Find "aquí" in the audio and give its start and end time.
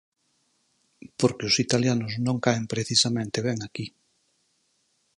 3.67-3.85